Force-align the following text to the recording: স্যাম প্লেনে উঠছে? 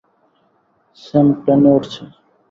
স্যাম 0.97 1.27
প্লেনে 1.41 1.69
উঠছে? 1.77 2.01